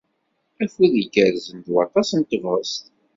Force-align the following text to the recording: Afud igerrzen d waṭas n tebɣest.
Afud 0.63 0.93
igerrzen 1.01 1.57
d 1.65 1.67
waṭas 1.73 2.09
n 2.19 2.21
tebɣest. 2.29 2.85